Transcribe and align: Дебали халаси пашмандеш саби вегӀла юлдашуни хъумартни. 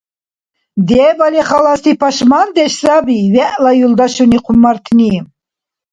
Дебали 0.87 1.41
халаси 1.49 1.91
пашмандеш 2.01 2.71
саби 2.81 3.17
вегӀла 3.33 3.71
юлдашуни 3.85 4.39
хъумартни. 4.43 5.13